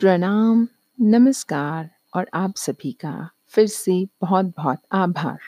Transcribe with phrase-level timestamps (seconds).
[0.00, 0.68] प्रणाम,
[1.00, 5.38] नमस्कार और आप सभी का फिर से बहुत-बहुत आभार।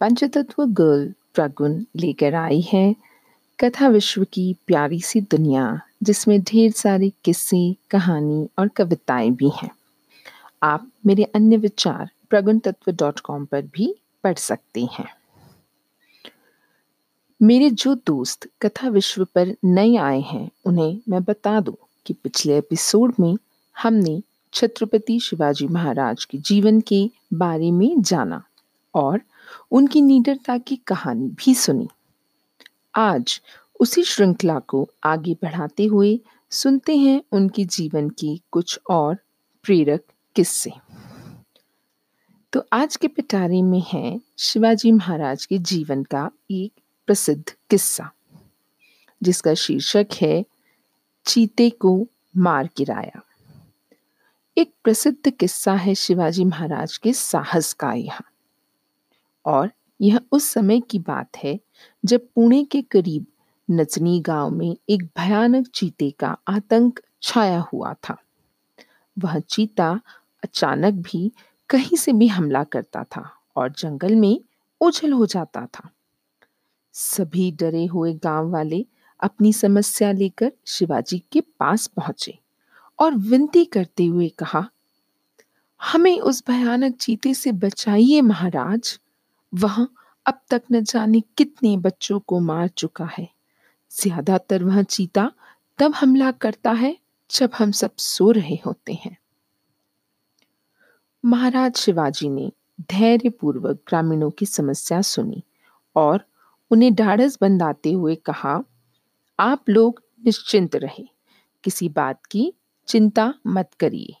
[0.00, 2.96] पंचतत्व गर्ल प्रगुन लेकर आई है
[3.60, 9.70] कथा विश्व की प्यारी सी दुनिया जिसमें ढेर सारे किस्से, कहानी और कविताएँ भी हैं।
[10.62, 13.94] आप मेरे अन्य विचार प्रगुन तत्व डॉट कॉम पर भी
[14.24, 15.08] पढ़ सकते हैं
[17.42, 21.76] मेरे जो दोस्त कथा विश्व पर नए आए हैं उन्हें मैं बता दूँ
[22.08, 23.36] कि पिछले एपिसोड में
[23.76, 24.22] हमने
[24.52, 28.42] छत्रपति शिवाजी महाराज के जीवन के बारे में जाना
[28.94, 29.20] और
[29.70, 31.88] उनकी निडरता की कहानी भी सुनी।
[32.94, 33.40] आज
[33.80, 39.18] उसी श्रृंखला को आगे बढ़ाते हुए सुनते हैं उनके जीवन के कुछ और
[39.62, 40.04] प्रेरक
[40.36, 40.70] किस्से।
[42.52, 46.72] तो आज के पिटारे में है शिवाजी महाराज के जीवन का एक
[47.06, 48.10] प्रसिद्ध किस्सा,
[49.22, 50.44] जिसका शीर्षक है
[51.28, 52.06] चीते को
[52.36, 53.20] मार गिराया।
[54.56, 58.24] एक प्रसिद्ध किस्सा है शिवाजी महाराज के साहस का यहाँ।
[59.44, 59.70] और
[60.00, 61.60] यह उस समय की बात है
[62.04, 63.26] जब पुणे के करीब
[63.70, 68.16] नचनी गाँव में एक भयानक चीते का आतंक छाया हुआ था।
[69.18, 70.00] वह चीता
[70.44, 71.32] अचानक भी
[71.70, 74.40] कहीं से भी हमला करता था और जंगल में
[74.80, 75.90] उछल हो जाता था।
[76.92, 78.86] सभी डरे हुए गाँव वाले
[79.22, 82.38] अपनी समस्या लेकर शिवाजी के पास पहुँचे
[82.98, 84.64] और विनती करते हुए कहा,
[85.80, 88.98] हमें उस भयानक चीते से बचाइए महाराज।
[89.52, 89.86] वह
[90.26, 93.28] अब तक न जाने कितने बच्चों को मार चुका है।
[93.90, 95.30] ज़्यादातर वह चीता
[95.78, 96.96] तब हमला करता है
[97.30, 99.16] जब हम सब सो रहे होते हैं।
[101.24, 102.50] महाराज शिवाजी ने
[102.90, 105.42] धैर्यपूर्वक ग्रामीणों की समस्या सुनी
[105.96, 106.24] और
[106.70, 108.62] उन्हें ढाढ़स बंधाते हुए कहा
[109.40, 111.08] आप लोग निश्चिंत रहे।
[111.64, 112.52] किसी बात की
[112.88, 114.14] चिंता मत करिए।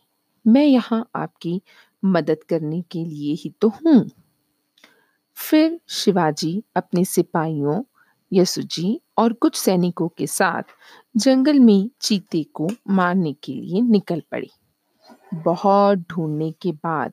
[0.46, 1.62] मैं यहाँ आपकी
[2.04, 4.10] मदद करने के लिए ही तो हूँ।
[5.34, 7.82] फिर शिवाजी अपने सिपाहियों
[8.32, 10.62] यसुजी और कुछ सैनिकों के साथ
[11.16, 14.48] जंगल में चीते को मारने के लिए निकल पड़े।
[15.34, 17.12] बहुत ढूँढने के बाद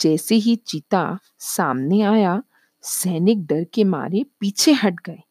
[0.00, 2.42] जैसे ही चीता सामने आया,
[2.82, 5.22] सैनिक डर के मारे पीछे हट गए।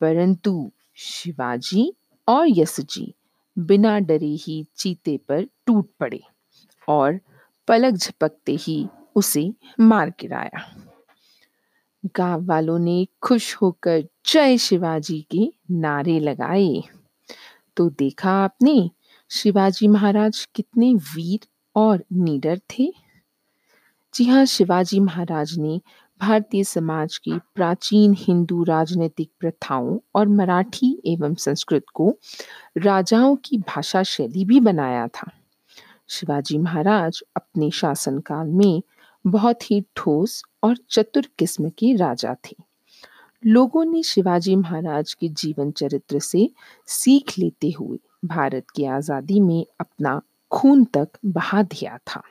[0.00, 0.72] परंतु
[1.02, 1.92] शिवाजी
[2.28, 3.14] और यशजी
[3.58, 6.20] बिना डरे ही चीते पर टूट पड़े
[6.88, 7.20] और
[7.68, 10.76] पलक झपकते ही उसे मार गिराया।
[12.16, 16.82] गाँव वालों ने खुश होकर जय शिवाजी के नारे लगाए।
[17.76, 18.90] तो देखा आपने
[19.30, 21.46] शिवाजी महाराज कितने वीर
[21.76, 22.92] और निडर थे।
[24.14, 25.80] जी हाँ शिवाजी महाराज ने
[26.20, 32.14] भारतीय समाज की प्राचीन हिंदू राजनीतिक प्रथाओं और मराठी एवं संस्कृत को
[32.78, 35.30] राजाओं की भाषा शैली भी बनाया था।
[36.08, 38.82] शिवाजी महाराज अपने शासनकाल में
[39.24, 42.56] बहुत ही ठोस और चतुर किस्म के राजा थे।
[43.46, 46.48] लोगों ने शिवाजी महाराज के जीवन चरित्र से
[46.86, 50.20] सीख लेते हुए भारत की आज़ादी में अपना
[50.50, 52.22] खून तक बहा दिया था।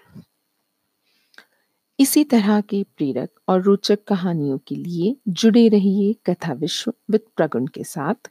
[2.00, 7.66] इसी तरह के प्रेरक और रोचक कहानियों के लिए जुड़े रहिए कथा विश्व विद प्रगुण
[7.68, 8.30] के साथ।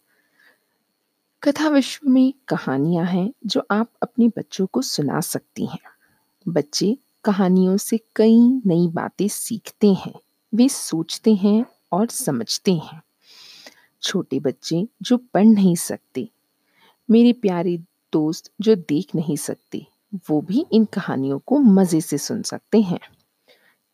[1.43, 5.79] कथा विश्व में कहानियाँ हैं जो आप अपने बच्चों को सुना सकती हैं।
[6.49, 10.15] बच्चे कहानियों से कई नई बातें सीखते हैं,
[10.55, 13.03] वे सोचते हैं और समझते हैं।
[14.03, 16.29] छोटे बच्चे जो पढ़ नहीं सकते,
[17.11, 17.77] मेरे प्यारे
[18.12, 19.87] दोस्त जो देख नहीं सकते,
[20.31, 23.00] वो भी इन कहानियों को मज़े से सुन सकते हैं।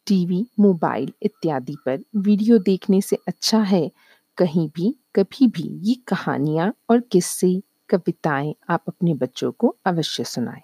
[0.06, 3.90] टीवी, मोबाइल इत्यादि पर वीडियो देखने से अच्छा है।
[4.38, 10.60] कहीं भी, कभी भी ये कहानियाँ और किस्से, कविताएँ आप अपने बच्चों को अवश्य सुनाएँ।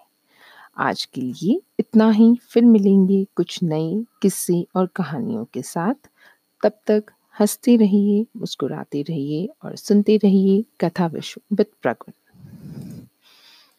[0.77, 6.09] आज के लिए इतना ही। फिर मिलेंगे कुछ नए किस्से और कहानियों के साथ।
[6.63, 7.03] तब तक
[7.39, 12.11] हँसते रहिए, मुस्कुराते रहिए और सुनते रहिए कथा विश्व विद प्रगुण।